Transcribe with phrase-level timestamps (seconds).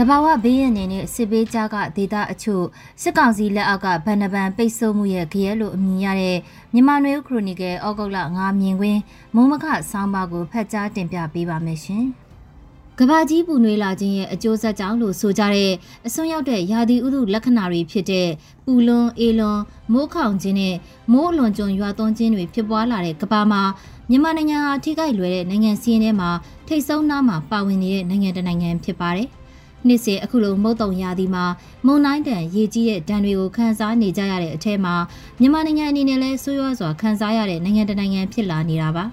[0.00, 2.64] တဘာဝဘေးရန်နေနဲ့စစ်ဘေးကြားကဒေသအချို့
[3.02, 6.38] စစ်ကောင်စီလက်အောက်ကဗန်နဗန်ပိတ်ဆို့မှုရဲ့ကြရဲလို့အမည်ရတဲ့
[6.72, 9.00] မြန်မာနွေခရိုနီကယ်ဩဂုတ်လ9မြင်ကွင်း
[9.34, 12.04] မုံမခဆောင်းပါကိုဖတ်ကြားတင်ပြပေးပါမယ်ရှင်။
[12.98, 15.72] ကဘာကြီးပူနွေးလာခြင်းရဲ့အကျိုးဆက်ကြောင့်လို့ဆိုကြတဲ့
[16.06, 18.28] အစွန်းရောက်တဲ့ယာဒီဥဒုလက္ခဏာတွေဖြစ်တဲ့
[18.64, 19.60] ပူလွန်အေလွန်
[19.92, 20.74] မိုးခေါင်ခြင်းနဲ့
[21.12, 23.62] မိုးအလွန်ကျွံရွာသွန်းခြင်းတွေဖြစ်ပွားလာတဲ့ကဘာမှာ
[24.10, 26.30] မြန်မာနိုင်ငံဟာထိခိုက်လွယ်တဲ့နိုင်ငံစီးရင်ထဲမှာ
[26.68, 29.28] ထိတ်ဆုံးနားမှာပါဝင်နေတဲ့နိုင်ငံတစ်နိုင်ငံဖြစ်ပါတယ်။
[29.88, 31.44] နှစ်စဉ်အခုလိုမုတ်တုံရာသီမှာ
[31.86, 34.94] မုန်တိုင်းတန်ရေကြီးတဲ့ဒဏ်တွေကိုခန်းစားနေကြရတဲ့အထက်မှာ
[35.40, 39.04] မြန်မာနိုင်ငံအနေနဲ့လည်းဆိုးရွားစွာခန်းစားရတဲ့နိုင်ငံတနိုင်ငံဖြစ်လာနေတာပါ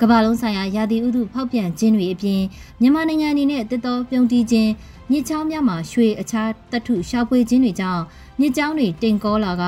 [0.00, 2.40] ကမ္ဘာလုံးဆိုင်ရာရာသီဥတုဖောက်ပြန်ခြင်းတွေအပြင်
[2.80, 4.70] မြန်မာနိုင်ငံအနေနဲ့တစ်တော်ပြုံးတီးခြင်း
[5.10, 8.02] မြစ်ချောင်းများမှာရွှေအခြားတထုရှာဖွေခြင်းတွေကြောင့်
[8.40, 9.62] မြစ်ချောင်းတွေတင်ကောလာက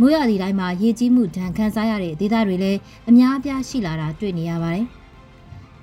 [0.00, 2.78] မိုးရသည့်တိုင်းမှာရေကြီးမှုဒဏ်ခံစားရတဲ့ဒေသတွေလည်း
[3.08, 4.86] အများအပြားရှိလာတာတွေ့နေရပါတယ်။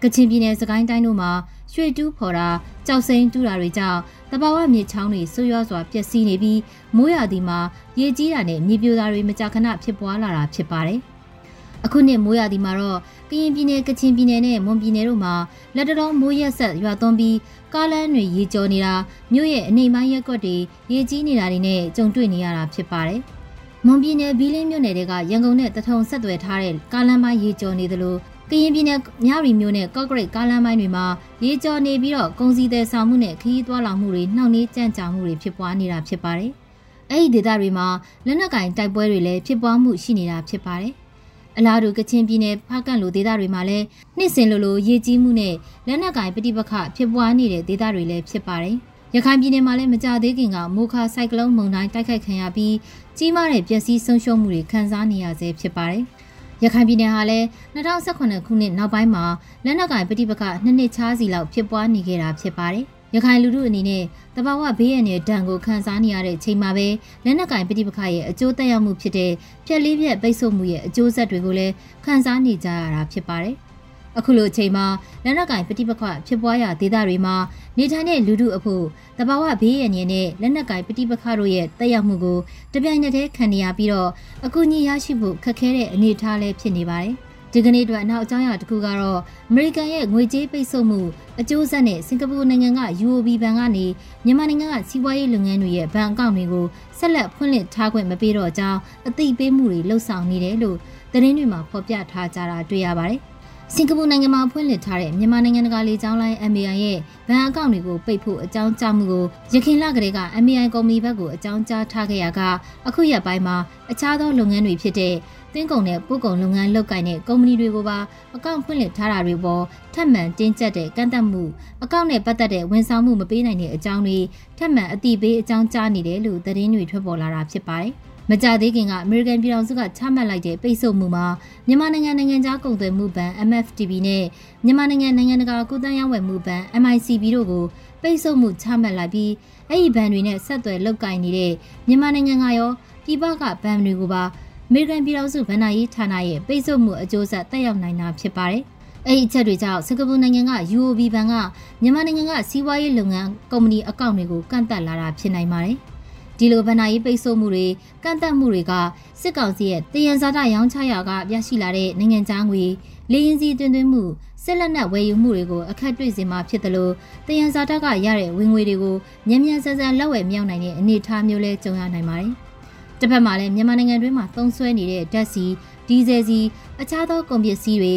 [0.04, 1.32] ကချင်ပြည်နယ်စကိုင်းတိုင်းတို့မှာ
[1.74, 2.48] ရွှေတူးဖော်တာ
[2.88, 4.00] ကြောက်စိမ်းတူးတာတွေကြောင့်
[4.32, 6.60] တဘာဝမြေချောင်းတွေဆွရွားစွာပျက်စီးနေပြီး
[6.96, 7.60] မိုးရာသီမှာ
[8.00, 11.00] ရေကြီးတာနဲ့မြေပြိုတာတွေမကြာခဏဖြစ်ပွားလာတာဖြစ်ပါတယ်။
[11.86, 13.00] အခုနှစ်မိုးရာသီမှာတော့
[13.30, 15.34] ကရင်ပြည်နယ်ကချင်ပြည်နယ်နဲ့မွန်ပြည်နယ်တို့မှာ
[15.76, 17.38] လက်တတော်မိုးရက်ဆက်ရွာသွန်းပြီး
[17.74, 18.94] ကားလမ်းတွေရေကျော်နေတာ
[19.34, 20.56] မြို့ရဲ့အနေပိုင်းရက်ကွက်တွေ
[20.94, 23.22] ရေကြီးနေတာတွေနဲ့ကြုံတွေ့နေရတာဖြစ်ပါတယ်။
[23.86, 28.16] မွန်ပြည်နယ်ဘီလင်းမြို့နယ်တွေကရန်ကုန်နဲ့တထုံဆက်သွယ်ထားတဲ့ကားလမ်းပိုင်းရေကျော်နေသလို
[28.54, 31.06] ကရင်ပြည်နယ်မြရီမြို့နယ်ကော့ဂရိတ်ကားလမ်းပိုင်းတွေမှာ
[31.44, 36.52] ရေကျော်နေပြီးတော့ကုန်စည်သည်ဆောင်မှုနဲ့ခရီးသွားလာမှုတွေနှောင့်နှေးကြန့်ကြာမှုတွေဖြစ်ပွားနေတာဖြစ်ပါတယ်။
[37.10, 37.88] အဲ့ဒီဒေသတွေမှာ
[38.26, 40.94] လက်နက်ကင်တိုက်ပွဲတွေလည်းဖြစ်ပွားမှုရှိနေတာဖြစ်ပါတယ်။
[41.58, 43.86] အလားတူကချင်ပြည်နယ်ဖားကန့်လိုဒေသတွေမှာလည်း
[44.18, 45.56] နှစ်စဉ်လိုလိုရေကြီးမှုနဲ့
[45.88, 48.76] လက်နက်ကင်ပဋိပက္ခဖြစ်ပွားနေတဲ့ဒေသတွေလည်းဖြစ်ပါတယ်။
[49.16, 52.76] ရခိုင်ပြည်နယ်မှာလည်းမကြသေးခင်ကမိုခါဆိုင်ကလုန်းမုန်တိုင်းတိုက်ခိုက်ခံရပြီး
[53.18, 56.06] ကြီးမားတဲ့ပျက်စီးဆုံးရှုံးမှုတွေခံစားနေရဆဲဖြစ်ပါတယ်။
[56.64, 57.46] ရခိုင်ပြည်နယ်ဟာလည်း
[57.76, 59.24] 2018ခုနှစ်နောက်ပိုင်းမှာ
[59.66, 64.04] လက်နက်ကိုင်ပဋိပက္ခနှစ်နှစ်ချားစီလောက်ဖြစ်ပွားနေခဲ့တာဖြစ်ပါတယ်။ရခိုင်လူထုအနေနဲ့
[64.36, 66.88] တဘာဝဘေးရန်ရဲ့ဒဏ်ကိုခံစားနေရတဲ့ချိန်မှာပဲ
[67.26, 69.32] လက်နက်ကင်ပဋိပက္ခရဲ့အကျိုးသက်ရောက်မှုဖြစ်တဲ့
[69.66, 71.74] ဖြက်လေးပြက်ပိတ်ဆို့မှုရဲ့အကျိုးဆက်တွေကိုလည်း
[72.06, 73.56] ခံစားနေကြရတာဖြစ်ပါတယ်။
[74.18, 74.86] အခုလိုအချိန်မှာ
[75.24, 77.36] လက်နက်ကင်ပဋိပက္ခဖြစ်ပွားရာဒေသတွေမှာ
[77.78, 78.86] နေထိုင်တဲ့လူထုအဖို့
[79.18, 82.40] တဘာဝဘေးရန်ရဲ့နဲ့လက်နက်ကင်ပဋိပက္ခတို့ရဲ့တက်ရောက်မှုကို
[82.74, 84.10] တပြိုင်နက်တည်းခံနေရပြီးတော့
[84.46, 87.16] အကူအညီရရှိဖို့ခက်ခဲတဲ့အနေအထားလည်းဖြစ်နေပါတယ်။
[87.54, 89.20] ဒီကနေ့အတွက်နောက်အကြောင်းအရာတစ်ခုကတော့
[89.50, 91.02] အမေရိကန်ရဲ့ငွေကြေးပိတ်ဆို့မှု
[91.40, 93.86] အကျိုးဆက်နဲ့စင်ကာပူနိုင်ငံက UOB ဘဏ်ကနေ
[94.26, 96.66] မြန်မာနိုင်ငံကစီးပွားရေးလုပ်ငန်းတွေရဲ့ဘဏ်အကောင့်တွေကို
[96.98, 100.78] ဆက်လက်ဖွင့်လှစ်ထားခွင့်မပေးတော့ကြောင်းအသိပေးမှုတွေလှုံ့ဆော်နေတယ်လို့
[101.14, 103.22] သတင်းတွေမှာဖော်ပြထားကြတာတွေ့ရပါတယ်။
[103.76, 109.24] စင်ကာပူနိုင်ငံမှာဖွင့်လှစ်ထားတဲ့မြန်မာနိုင်ငံတကာလေကြောင်းလိုင်း MAI ရဲ့ဘဏ်အကောင့်တွေကိုပိတ်ဖို့အကြောင်းကြားမှုကို
[109.54, 112.42] ရခိုင်လကလေးက MAI ကုမ္ပဏီဘက်ကိုအကြောင်းကြားထားခဲ့ရက
[112.88, 113.56] အခုရက်ပိုင်းမှာ
[113.92, 115.16] အခြားသောလုပ်ငန်းတွေဖြစ်တဲ့
[115.54, 117.98] သင်းကုန်နဲ့ပို့ကုန်လုပ်ငန်းလုပ်ကိုင်တဲ့ကုမ္ပဏီတွေကိုပါ
[118.36, 121.44] အကောင့်ဖွင့်လှစ်ထားတာတွေပေါ်ထပ်မံတင်းကျပ်တဲ့ကန့်သက်မှု
[121.84, 124.18] အကောင့်နဲ့ပတ်သက်တဲ့ဝန်ဆောင်မှုမပေးနိုင်တဲ့အကြောင်းတွေ
[124.58, 127.94] ထပ်မံအတိပေးအကြောင်းကြားနေတယ်လို့သတင်းတွေထွက်ပေါ်လာတာဖြစ်ပါတယ်။
[128.34, 131.26] မကြသေးခင်ကအမေရိကန်ပြည်ထောင်စုကချမှတ်လိုက်တဲ့ပိတ်ဆို့မှုမှာ
[131.68, 134.24] မြန်မာနိုင်ငံနိုင်ငံသားကုန်သွယ်မှုဘဏ် MFTB နဲ့
[134.66, 137.66] မြန်မာနိုင်ငံနိုင်ငံတကာကုသရေးဝယ်မှုဘဏ် MICB တို့ကို
[138.02, 139.32] ပိတ်ဆို့မှုချမှတ်လိုက်ပြီး
[139.70, 141.54] အဲ့ဒီဘဏ်တွေနဲ့ဆက်သွယ်လုပ်ကိုင်နေတဲ့
[141.88, 142.70] မြန်မာနိုင်ငံကရော
[143.06, 144.24] ပြည်ပကဘဏ်တွေကိုပါ
[144.70, 148.64] အမေရိကန်ပြည်ထောင်စုဗဏ္ဍာရေးဌာနရဲ့ပိတ်ဆို့မှုအကျိုးဆက်တက်ရောက်နိုင်တာဖြစ်ပါတယ်။
[149.08, 151.34] အဲ့ဒီအချက်တွေကြောင့်စင်ကာပူနိုင်ငံက UOB ဘဏ်က
[151.82, 155.78] မြန်မာနိုင်ငံကစီးပွားရေးလုပ်ငန်းကုမ္ပဏီအကောင့်တွေကိုကန့်သတ်လာတာဖြစ်နိုင်ပါတယ်။
[156.42, 157.68] ဒီလိုဗဏ္ဍာရေးပိတ်ဆို့မှုတွေ
[158.04, 158.74] ကန့်သက်မှုတွေက
[159.22, 162.64] စစ်ကောင်စီရဲ့တယံဇာတရောင်းချရာကပြရှိလာတဲ့နိုင်ငံခြားငွေ
[163.12, 164.04] လေရင်စီတွင်သွင်းမှု
[164.44, 166.94] စစ်လက်နက်ဝယ်ယူမှုတွေကိုအခက်တွေ့စေမှာဖြစ်တယ်လို့
[167.28, 168.96] တယံဇာတကရတဲ့ဝင်ငွေတွေကို
[169.28, 172.32] မြန်မြန်ဆန်ဆန်လက်ဝယ်မြောက်နိုင်တဲ့အနေအထားမျိုးလဲကြုံရနိုင်ပါတယ်။
[173.00, 175.46] တစ်ဖက်မှာလည်းမြန်မာနိုင်ငံတွင်းမှာသုံးစွဲနေတဲ့ဓာတ်ဆီ
[175.88, 176.40] ဒီဇယ်ဆီ
[176.82, 177.96] အခြားသောကုန်ပစ္စည်းတွေ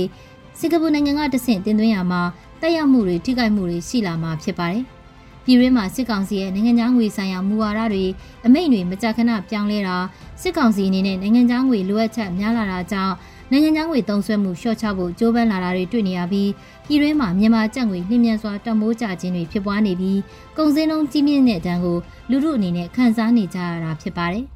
[0.59, 2.23] စင်ကာပူနိုင်ငံကတဆင့်တင်သွင်းရမှာ
[2.61, 4.85] တက်ရောက်မှုတွေထိခိုက်မှုတွေရှိလာမှာဖြစ်ပါတယ်။
[5.45, 8.05] ပြည်တွင်းမှာစစ်ကောင်စီရဲ့နိုင်ငံသားငွေဆိုင်ရာမူဝါဒတွေ
[8.47, 9.97] အမိန့်တွေမကြာခဏပြောင်းလဲတာ
[10.43, 13.15] စစ်ကောင်စီအနေနဲ့နိုင်ငံသားငွေလိုအပ်ချက်များလာတာကြောင့်
[13.51, 16.51] နိုင်ငံသားငွေသုံးစွဲမှုလျှော့ချဖို့ကြိုးပမ်းလာတာတွေတွေ့နေရပြီး
[16.87, 20.19] ပြည်တွင်းမှာမြန်မာကျပ်ငွေနှင်းမြန်စွာတမိုးကျခြင်းတွေဖြစ်ပွားနေပြီး
[20.57, 21.99] ကုန်စည်နှုန်းကြီးမြင့်တဲ့တန်းကို
[22.31, 24.54] လူထုအနေနဲ့ခံစားနေကြရတာဖြစ်ပါတယ်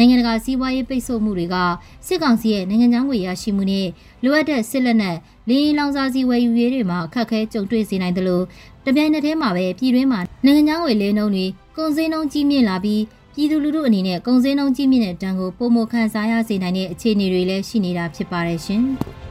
[0.00, 1.56] နိုင်ငံတကာစီးပွားရေးပိတ်ဆို့မှုတွေက
[2.06, 3.88] စစ်ကောင်စီရဲ့နိုင်ငံခြားငွေရရှိမှုနဲ့
[4.24, 5.16] လိုအပ်တဲ့စစ်လက်နက်
[5.48, 8.44] လင်းလောင်စာစီဝယ်ယူရေးတွေမှာအခက်အခဲကြုံတွေ့စေနိုင်တယ်လို့
[8.86, 13.02] တပြိုင်နက်တည်းမှာပဲပြည်တွင်းမှာနိုင်ငံခြားငွေလဲနှုန်းတွေကုန်စည်နှုန်းကြီးမြင့်လာပြီး
[13.34, 18.84] ပြည်သူလူထုအနေနဲ့ကုန်စည်နှုန်းကြီးမြင့်တဲ့တန်ကိုပုံမခံစားရစေနိုင်တဲ့အခြေအနေတွေလည်းရှိနေတာဖြစ်ပါတယ်ရှင်။